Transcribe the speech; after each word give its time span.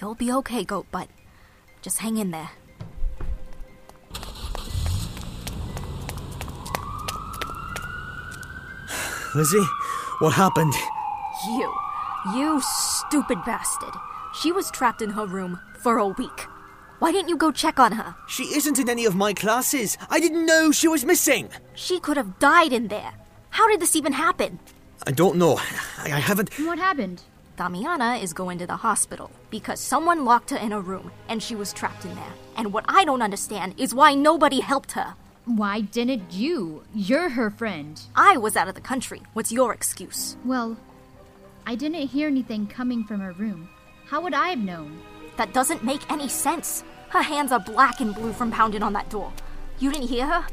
You'll 0.00 0.14
be 0.14 0.32
okay, 0.32 0.64
Goat 0.64 0.90
Butt. 0.90 1.08
Just 1.82 1.98
hang 1.98 2.16
in 2.16 2.30
there. 2.30 2.50
Lizzie, 9.34 9.66
what 10.20 10.32
happened? 10.32 10.72
You. 11.46 11.72
You 12.34 12.60
stupid 12.62 13.38
bastard. 13.44 13.94
She 14.34 14.52
was 14.52 14.70
trapped 14.70 15.02
in 15.02 15.10
her 15.10 15.26
room 15.26 15.60
for 15.78 15.98
a 15.98 16.08
week. 16.08 16.46
Why 16.98 17.12
didn't 17.12 17.28
you 17.28 17.36
go 17.36 17.52
check 17.52 17.78
on 17.78 17.92
her? 17.92 18.14
She 18.26 18.44
isn't 18.44 18.78
in 18.78 18.88
any 18.88 19.04
of 19.04 19.14
my 19.14 19.32
classes. 19.32 19.96
I 20.08 20.18
didn't 20.18 20.46
know 20.46 20.72
she 20.72 20.88
was 20.88 21.04
missing. 21.04 21.48
She 21.74 22.00
could 22.00 22.16
have 22.16 22.38
died 22.38 22.72
in 22.72 22.88
there. 22.88 23.12
How 23.50 23.68
did 23.68 23.80
this 23.80 23.96
even 23.96 24.12
happen? 24.12 24.58
I 25.06 25.12
don't 25.12 25.36
know. 25.36 25.58
I, 25.98 26.12
I 26.12 26.20
haven't. 26.20 26.58
What 26.58 26.78
happened? 26.78 27.22
Damiana 27.56 28.22
is 28.22 28.32
going 28.32 28.58
to 28.58 28.66
the 28.66 28.76
hospital 28.76 29.30
because 29.50 29.80
someone 29.80 30.24
locked 30.24 30.50
her 30.50 30.56
in 30.56 30.72
a 30.72 30.80
room 30.80 31.10
and 31.28 31.42
she 31.42 31.54
was 31.54 31.72
trapped 31.72 32.04
in 32.04 32.14
there. 32.14 32.32
And 32.56 32.72
what 32.72 32.84
I 32.88 33.04
don't 33.04 33.22
understand 33.22 33.74
is 33.78 33.94
why 33.94 34.14
nobody 34.14 34.60
helped 34.60 34.92
her. 34.92 35.14
Why 35.44 35.80
didn't 35.80 36.32
you? 36.32 36.84
You're 36.94 37.30
her 37.30 37.50
friend. 37.50 38.00
I 38.14 38.36
was 38.36 38.56
out 38.56 38.68
of 38.68 38.74
the 38.74 38.80
country. 38.80 39.22
What's 39.32 39.52
your 39.52 39.72
excuse? 39.72 40.36
Well, 40.44 40.76
I 41.66 41.74
didn't 41.74 42.08
hear 42.08 42.28
anything 42.28 42.66
coming 42.66 43.04
from 43.04 43.20
her 43.20 43.32
room. 43.32 43.68
How 44.06 44.20
would 44.20 44.34
I 44.34 44.48
have 44.48 44.58
known? 44.58 45.00
That 45.36 45.52
doesn't 45.52 45.84
make 45.84 46.10
any 46.10 46.28
sense. 46.28 46.84
Her 47.08 47.22
hands 47.22 47.52
are 47.52 47.60
black 47.60 48.00
and 48.00 48.14
blue 48.14 48.32
from 48.32 48.50
pounding 48.50 48.82
on 48.82 48.92
that 48.92 49.10
door. 49.10 49.32
You 49.78 49.90
didn't 49.90 50.08
hear 50.08 50.26
her? 50.26 50.46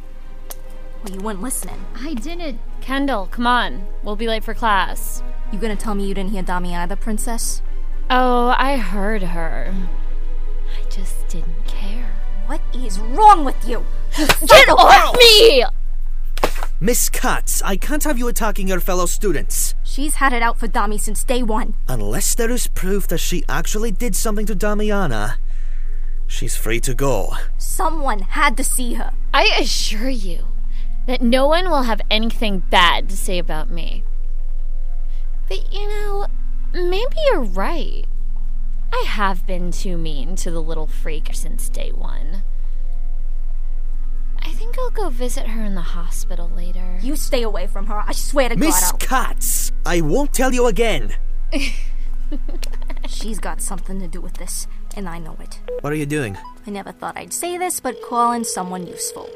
Well, 1.04 1.14
you 1.14 1.20
weren't 1.22 1.42
listening. 1.42 1.80
I 1.96 2.16
didn't. 2.16 2.60
Kendall, 2.82 3.28
come 3.28 3.46
on. 3.46 3.86
We'll 4.04 4.16
be 4.16 4.28
late 4.28 4.44
for 4.44 4.54
class. 4.54 5.22
You 5.52 5.60
gonna 5.60 5.78
tell 5.78 5.96
me 5.96 6.06
you 6.06 6.14
didn't 6.14 6.32
hear 6.32 6.44
Damiana, 6.44 6.90
the 6.90 6.98
princess? 6.98 7.62
Oh, 8.10 8.54
I 8.58 8.76
heard 8.76 9.24
her. 9.24 9.74
I 10.68 10.90
just 10.90 11.28
didn't 11.30 11.66
care. 11.66 12.14
What 12.48 12.62
is 12.74 13.00
wrong 13.00 13.46
with 13.46 13.68
you? 13.68 13.86
Get 14.18 14.70
off 14.70 15.16
me! 15.18 15.64
Miss 16.80 17.10
Katz, 17.10 17.62
I 17.64 17.78
can't 17.78 18.04
have 18.04 18.20
you 18.20 18.28
attacking 18.28 18.68
your 18.68 18.82
fellow 18.82 19.06
students. 19.06 19.74
She's 19.84 20.16
had 20.16 20.34
it 20.34 20.42
out 20.42 20.60
for 20.60 20.68
Dami 20.68 21.00
since 21.00 21.24
day 21.24 21.42
one. 21.42 21.76
Unless 21.88 22.36
there 22.36 22.52
is 22.52 22.68
proof 22.68 23.08
that 23.08 23.18
she 23.18 23.44
actually 23.50 23.92
did 23.92 24.16
something 24.16 24.46
to 24.46 24.56
Damiana, 24.56 25.38
she's 26.28 26.58
free 26.58 26.80
to 26.82 26.94
go. 26.94 27.32
Someone 27.58 28.20
had 28.20 28.58
to 28.58 28.64
see 28.64 28.96
her. 28.96 29.14
I 29.34 29.46
assure 29.60 30.10
you 30.10 30.46
that 31.08 31.22
no 31.22 31.48
one 31.48 31.70
will 31.70 31.84
have 31.84 32.02
anything 32.12 32.60
bad 32.70 33.10
to 33.10 33.18
say 33.18 33.40
about 33.40 33.70
me. 33.70 34.04
But 35.48 35.74
you 35.74 35.88
know, 35.88 36.28
maybe 36.74 37.16
you're 37.26 37.44
right. 37.44 38.06
I 38.94 39.04
have 39.08 39.46
been 39.46 39.72
too 39.72 39.98
mean 39.98 40.36
to 40.38 40.52
the 40.52 40.62
little 40.62 40.88
freak 40.88 41.30
since 41.34 41.70
day 41.70 41.92
one. 41.92 42.44
I 44.40 44.52
think 44.52 44.78
I'll 44.80 44.92
go 44.92 45.10
visit 45.10 45.48
her 45.48 45.64
in 45.64 45.76
the 45.76 45.82
hospital 45.82 46.50
later. 46.50 47.00
You 47.02 47.16
stay 47.16 47.44
away 47.44 47.68
from 47.68 47.88
her. 47.88 48.02
I 48.06 48.14
swear 48.14 48.50
to 48.50 48.56
Miss 48.56 48.80
God. 48.80 49.00
Miss 49.00 49.08
Katz, 49.08 49.72
I 49.86 50.02
won't 50.02 50.34
tell 50.34 50.54
you 50.54 50.68
again. 50.68 51.16
She's 53.08 53.40
got 53.40 53.62
something 53.62 54.00
to 54.00 54.08
do 54.08 54.22
with 54.22 54.34
this, 54.36 54.68
and 54.96 55.08
I 55.08 55.20
know 55.20 55.36
it. 55.42 55.60
What 55.82 55.92
are 55.92 55.98
you 55.98 56.06
doing? 56.06 56.38
I 56.66 56.70
never 56.70 56.92
thought 56.92 57.18
I'd 57.18 57.34
say 57.34 57.58
this, 57.58 57.80
but 57.80 58.02
call 58.02 58.32
in 58.32 58.44
someone 58.44 58.88
useful. 58.88 59.30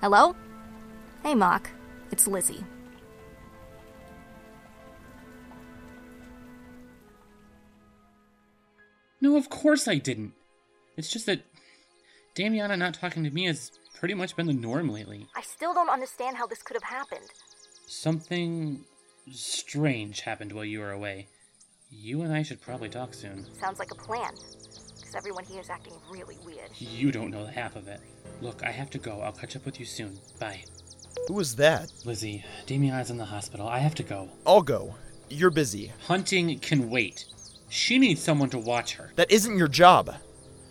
Hello? 0.00 0.34
Hey, 1.22 1.34
Mark. 1.34 1.70
It's 2.12 2.28
Lizzie. 2.28 2.62
No, 9.20 9.36
of 9.36 9.48
course 9.48 9.88
I 9.88 9.96
didn't. 9.96 10.34
It's 10.96 11.08
just 11.08 11.26
that 11.26 11.42
Damiana 12.34 12.78
not 12.78 12.94
talking 12.94 13.24
to 13.24 13.30
me 13.30 13.46
has 13.46 13.70
pretty 13.98 14.14
much 14.14 14.36
been 14.36 14.46
the 14.46 14.52
norm 14.52 14.90
lately. 14.90 15.26
I 15.34 15.42
still 15.42 15.72
don't 15.72 15.88
understand 15.88 16.36
how 16.36 16.46
this 16.46 16.62
could 16.62 16.76
have 16.76 16.82
happened. 16.82 17.30
Something 17.86 18.84
strange 19.30 20.20
happened 20.20 20.52
while 20.52 20.64
you 20.64 20.80
were 20.80 20.90
away. 20.90 21.28
You 21.90 22.22
and 22.22 22.32
I 22.32 22.42
should 22.42 22.60
probably 22.60 22.88
talk 22.88 23.14
soon. 23.14 23.46
Sounds 23.54 23.78
like 23.78 23.90
a 23.90 23.94
plan. 23.94 24.32
Because 24.96 25.14
everyone 25.14 25.44
here 25.44 25.60
is 25.60 25.70
acting 25.70 25.94
really 26.10 26.36
weird. 26.44 26.70
You 26.78 27.12
don't 27.12 27.30
know 27.30 27.44
the 27.46 27.52
half 27.52 27.76
of 27.76 27.88
it. 27.88 28.00
Look, 28.40 28.62
I 28.64 28.70
have 28.70 28.90
to 28.90 28.98
go. 28.98 29.20
I'll 29.20 29.32
catch 29.32 29.56
up 29.56 29.64
with 29.64 29.78
you 29.78 29.86
soon. 29.86 30.18
Bye. 30.40 30.64
Who 31.28 31.34
was 31.34 31.54
that? 31.56 31.92
Lizzie, 32.04 32.44
Damiana's 32.66 33.10
in 33.10 33.16
the 33.16 33.26
hospital. 33.26 33.68
I 33.68 33.78
have 33.78 33.94
to 33.96 34.02
go. 34.02 34.28
I'll 34.44 34.62
go. 34.62 34.96
You're 35.30 35.50
busy. 35.50 35.92
Hunting 36.06 36.58
can 36.58 36.90
wait. 36.90 37.26
She 37.68 37.98
needs 37.98 38.20
someone 38.20 38.50
to 38.50 38.58
watch 38.58 38.94
her. 38.94 39.12
That 39.14 39.30
isn't 39.30 39.56
your 39.56 39.68
job. 39.68 40.16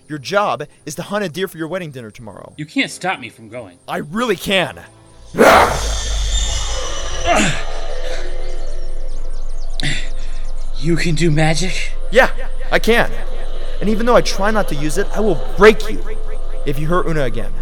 Your 0.09 0.19
job 0.19 0.67
is 0.85 0.95
to 0.95 1.03
hunt 1.03 1.23
a 1.23 1.29
deer 1.29 1.47
for 1.47 1.57
your 1.57 1.69
wedding 1.69 1.91
dinner 1.91 2.11
tomorrow. 2.11 2.53
You 2.57 2.66
can't 2.66 2.91
stop 2.91 3.19
me 3.19 3.29
from 3.29 3.47
going. 3.47 3.79
I 3.88 3.97
really 3.97 4.35
can. 4.35 4.84
You 10.78 10.97
can 10.97 11.16
do 11.16 11.31
magic? 11.31 11.94
Yeah, 12.11 12.29
I 12.72 12.79
can. 12.79 13.09
And 13.79 13.90
even 13.90 14.06
though 14.06 14.16
I 14.17 14.22
try 14.22 14.51
not 14.51 14.67
to 14.67 14.75
use 14.75 14.97
it, 14.97 15.07
I 15.16 15.22
will 15.22 15.41
break 15.56 15.90
you 15.90 16.03
if 16.66 16.78
you 16.78 16.88
hurt 16.88 17.07
Una 17.07 17.23
again. 17.23 17.53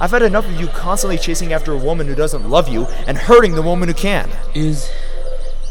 I've 0.00 0.10
had 0.10 0.22
enough 0.22 0.46
of 0.46 0.60
you 0.60 0.66
constantly 0.68 1.18
chasing 1.18 1.52
after 1.52 1.72
a 1.72 1.76
woman 1.76 2.06
who 2.06 2.14
doesn't 2.14 2.48
love 2.48 2.68
you 2.68 2.86
and 3.06 3.16
hurting 3.16 3.54
the 3.54 3.62
woman 3.62 3.88
who 3.88 3.94
can. 3.94 4.30
Is. 4.54 4.90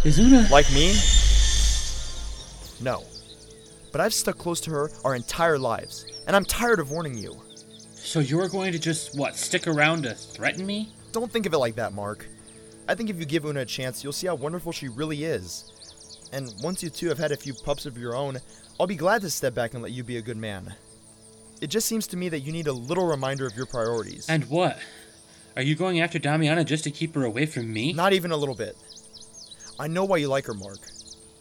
Is 0.03 0.19
Una. 0.19 0.47
Like 0.49 0.71
me? 0.71 0.93
No. 2.81 3.03
But 3.91 4.01
I've 4.01 4.13
stuck 4.13 4.37
close 4.37 4.61
to 4.61 4.71
her 4.71 4.89
our 5.03 5.15
entire 5.15 5.59
lives, 5.59 6.05
and 6.27 6.35
I'm 6.35 6.45
tired 6.45 6.79
of 6.79 6.91
warning 6.91 7.17
you. 7.17 7.35
So 7.93 8.19
you're 8.19 8.47
going 8.47 8.71
to 8.71 8.79
just, 8.79 9.17
what, 9.17 9.35
stick 9.35 9.67
around 9.67 10.03
to 10.03 10.15
threaten 10.15 10.65
me? 10.65 10.93
Don't 11.11 11.31
think 11.31 11.45
of 11.45 11.53
it 11.53 11.57
like 11.57 11.75
that, 11.75 11.93
Mark. 11.93 12.25
I 12.87 12.95
think 12.95 13.09
if 13.09 13.19
you 13.19 13.25
give 13.25 13.45
Una 13.45 13.61
a 13.61 13.65
chance, 13.65 14.03
you'll 14.03 14.13
see 14.13 14.27
how 14.27 14.35
wonderful 14.35 14.71
she 14.71 14.87
really 14.87 15.23
is. 15.23 15.71
And 16.33 16.53
once 16.63 16.81
you 16.81 16.89
two 16.89 17.09
have 17.09 17.17
had 17.17 17.31
a 17.31 17.37
few 17.37 17.53
pups 17.53 17.85
of 17.85 17.97
your 17.97 18.15
own, 18.15 18.39
I'll 18.79 18.87
be 18.87 18.95
glad 18.95 19.21
to 19.21 19.29
step 19.29 19.53
back 19.53 19.73
and 19.73 19.83
let 19.83 19.91
you 19.91 20.03
be 20.03 20.17
a 20.17 20.21
good 20.21 20.37
man. 20.37 20.73
It 21.61 21.69
just 21.69 21.87
seems 21.87 22.07
to 22.07 22.17
me 22.17 22.27
that 22.29 22.39
you 22.39 22.51
need 22.51 22.67
a 22.67 22.73
little 22.73 23.05
reminder 23.05 23.45
of 23.45 23.55
your 23.55 23.67
priorities. 23.67 24.27
And 24.27 24.49
what? 24.49 24.79
Are 25.55 25.61
you 25.61 25.75
going 25.75 26.01
after 26.01 26.17
Damiana 26.17 26.65
just 26.65 26.83
to 26.85 26.91
keep 26.91 27.13
her 27.13 27.23
away 27.23 27.45
from 27.45 27.71
me? 27.71 27.93
Not 27.93 28.13
even 28.13 28.31
a 28.31 28.37
little 28.37 28.55
bit. 28.55 28.75
I 29.79 29.87
know 29.87 30.03
why 30.03 30.17
you 30.17 30.27
like 30.27 30.47
her, 30.47 30.53
Mark. 30.53 30.79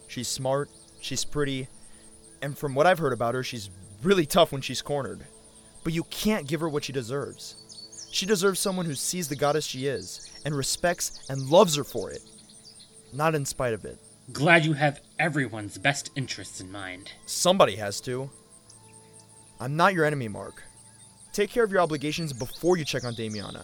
She's 0.07 0.27
smart, 0.27 0.69
she's 0.99 1.25
pretty, 1.25 1.67
and 2.41 2.57
from 2.57 2.75
what 2.75 2.85
I've 2.85 2.99
heard 2.99 3.13
about 3.13 3.33
her, 3.33 3.43
she's 3.43 3.69
really 4.03 4.25
tough 4.25 4.51
when 4.51 4.61
she's 4.61 4.81
cornered. 4.81 5.25
But 5.83 5.93
you 5.93 6.03
can't 6.03 6.47
give 6.47 6.59
her 6.61 6.69
what 6.69 6.83
she 6.83 6.93
deserves. 6.93 8.07
She 8.11 8.25
deserves 8.25 8.59
someone 8.59 8.85
who 8.85 8.95
sees 8.95 9.27
the 9.27 9.35
goddess 9.35 9.65
she 9.65 9.87
is 9.87 10.29
and 10.43 10.55
respects 10.55 11.25
and 11.29 11.49
loves 11.49 11.75
her 11.77 11.83
for 11.83 12.11
it, 12.11 12.21
not 13.13 13.35
in 13.35 13.45
spite 13.45 13.73
of 13.73 13.85
it. 13.85 13.97
Glad 14.31 14.65
you 14.65 14.73
have 14.73 15.01
everyone's 15.17 15.77
best 15.77 16.11
interests 16.15 16.59
in 16.61 16.71
mind. 16.71 17.11
Somebody 17.25 17.77
has 17.77 18.01
to. 18.01 18.29
I'm 19.61 19.75
not 19.75 19.93
your 19.93 20.05
enemy, 20.05 20.27
Mark. 20.27 20.63
Take 21.33 21.51
care 21.51 21.63
of 21.63 21.71
your 21.71 21.81
obligations 21.81 22.33
before 22.33 22.77
you 22.77 22.83
check 22.83 23.03
on 23.03 23.13
Damiana. 23.13 23.63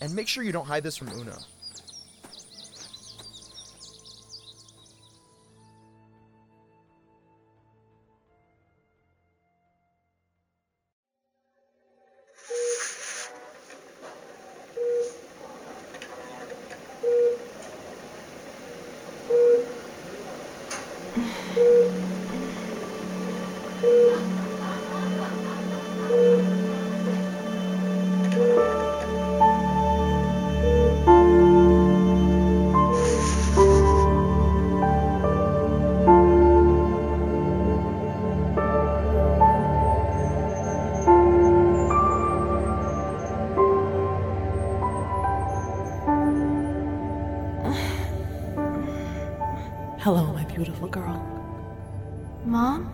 And 0.00 0.14
make 0.14 0.28
sure 0.28 0.44
you 0.44 0.52
don't 0.52 0.66
hide 0.66 0.84
this 0.84 0.96
from 0.96 1.08
Una. 1.18 1.36
Hello, 50.06 50.32
my 50.32 50.44
beautiful 50.44 50.86
girl. 50.86 51.18
Mom? 52.44 52.86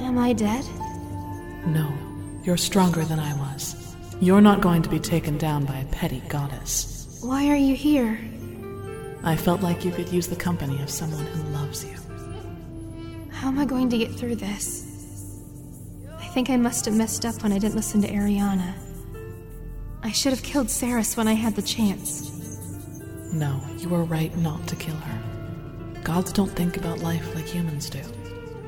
Am 0.00 0.18
I 0.18 0.32
dead? 0.32 0.64
No, 1.64 1.88
you're 2.42 2.56
stronger 2.56 3.04
than 3.04 3.20
I 3.20 3.32
was. 3.34 3.94
You're 4.20 4.40
not 4.40 4.60
going 4.60 4.82
to 4.82 4.88
be 4.88 4.98
taken 4.98 5.38
down 5.38 5.64
by 5.64 5.76
a 5.76 5.84
petty 5.84 6.20
goddess. 6.28 7.20
Why 7.22 7.46
are 7.46 7.54
you 7.54 7.76
here? 7.76 8.18
I 9.22 9.36
felt 9.36 9.60
like 9.60 9.84
you 9.84 9.92
could 9.92 10.08
use 10.08 10.26
the 10.26 10.34
company 10.34 10.82
of 10.82 10.90
someone 10.90 11.26
who 11.26 11.44
loves 11.50 11.84
you. 11.84 11.96
How 13.30 13.46
am 13.46 13.60
I 13.60 13.64
going 13.64 13.88
to 13.90 13.98
get 13.98 14.10
through 14.10 14.34
this? 14.34 14.84
I 16.18 16.26
think 16.26 16.50
I 16.50 16.56
must 16.56 16.86
have 16.86 16.96
messed 16.96 17.24
up 17.24 17.40
when 17.40 17.52
I 17.52 17.60
didn't 17.60 17.76
listen 17.76 18.02
to 18.02 18.08
Ariana. 18.08 18.74
I 20.02 20.10
should 20.10 20.32
have 20.32 20.42
killed 20.42 20.70
Saris 20.70 21.16
when 21.16 21.28
I 21.28 21.34
had 21.34 21.54
the 21.54 21.62
chance. 21.62 22.32
No, 23.32 23.60
you 23.78 23.88
were 23.90 24.02
right 24.02 24.36
not 24.38 24.66
to 24.66 24.74
kill 24.74 24.96
her. 24.96 25.31
Gods 26.04 26.32
don't 26.32 26.50
think 26.50 26.76
about 26.76 26.98
life 26.98 27.34
like 27.34 27.46
humans 27.46 27.88
do. 27.88 28.02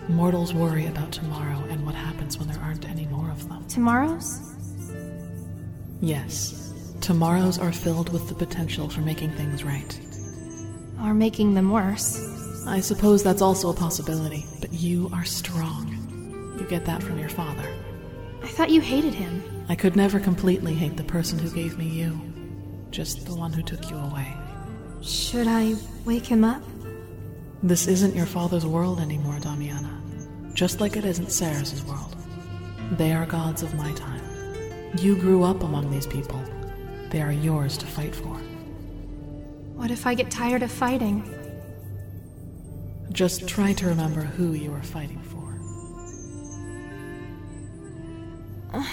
Mortals 0.08 0.54
worry 0.54 0.86
about 0.86 1.10
tomorrow 1.10 1.64
and 1.68 1.84
what 1.84 1.94
happens 1.94 2.38
when 2.38 2.46
there 2.46 2.60
aren't 2.62 2.88
any 2.88 3.06
more 3.06 3.28
of 3.30 3.48
them. 3.48 3.66
Tomorrows? 3.66 4.40
Yes, 6.00 6.72
tomorrows 7.00 7.58
are 7.58 7.72
filled 7.72 8.12
with 8.12 8.28
the 8.28 8.34
potential 8.34 8.88
for 8.88 9.00
making 9.00 9.32
things 9.32 9.64
right. 9.64 10.00
Or 11.02 11.12
making 11.12 11.54
them 11.54 11.70
worse. 11.70 12.64
I 12.68 12.78
suppose 12.80 13.24
that's 13.24 13.42
also 13.42 13.70
a 13.70 13.74
possibility, 13.74 14.46
but 14.60 14.72
you 14.72 15.10
are 15.12 15.24
strong. 15.24 16.56
You 16.58 16.66
get 16.66 16.84
that 16.84 17.02
from 17.02 17.18
your 17.18 17.28
father. 17.28 17.68
I 18.42 18.46
thought 18.46 18.70
you 18.70 18.80
hated 18.80 19.12
him. 19.12 19.42
I 19.68 19.74
could 19.74 19.96
never 19.96 20.20
completely 20.20 20.74
hate 20.74 20.96
the 20.96 21.04
person 21.04 21.38
who 21.38 21.50
gave 21.50 21.78
me 21.78 21.86
you, 21.88 22.20
just 22.90 23.26
the 23.26 23.34
one 23.34 23.52
who 23.52 23.62
took 23.62 23.90
you 23.90 23.96
away. 23.96 24.32
Should 25.02 25.48
I 25.48 25.74
wake 26.04 26.26
him 26.26 26.44
up? 26.44 26.62
This 27.64 27.86
isn't 27.86 28.14
your 28.14 28.26
father's 28.26 28.66
world 28.66 29.00
anymore, 29.00 29.38
Damiana. 29.40 30.52
Just 30.52 30.82
like 30.82 30.98
it 30.98 31.06
isn't 31.06 31.32
Sarah's 31.32 31.82
world. 31.84 32.14
They 32.98 33.14
are 33.14 33.24
gods 33.24 33.62
of 33.62 33.74
my 33.74 33.90
time. 33.92 34.20
You 34.98 35.16
grew 35.16 35.44
up 35.44 35.62
among 35.62 35.90
these 35.90 36.06
people. 36.06 36.44
They 37.08 37.22
are 37.22 37.32
yours 37.32 37.78
to 37.78 37.86
fight 37.86 38.14
for. 38.14 38.34
What 39.76 39.90
if 39.90 40.06
I 40.06 40.12
get 40.12 40.30
tired 40.30 40.62
of 40.62 40.70
fighting? 40.70 41.24
Just 43.12 43.48
try 43.48 43.72
to 43.72 43.86
remember 43.86 44.20
who 44.20 44.52
you 44.52 44.70
are 44.74 44.82
fighting 44.82 45.22
for. 45.22 45.58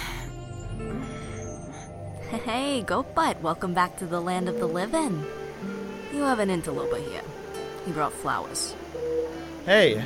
Hey, 2.45 2.83
Goat 2.83 3.13
Butt, 3.13 3.41
welcome 3.41 3.73
back 3.73 3.97
to 3.97 4.05
the 4.05 4.21
land 4.21 4.47
of 4.47 4.57
the 4.59 4.65
living. 4.65 5.25
You 6.13 6.21
have 6.21 6.39
an 6.39 6.49
interloper 6.49 6.95
here. 6.95 7.21
He 7.85 7.91
brought 7.91 8.13
flowers. 8.13 8.75
Hey, 9.65 10.03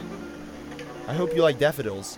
I 1.08 1.14
hope 1.14 1.36
you 1.36 1.42
like 1.42 1.60
daffodils. 1.60 2.18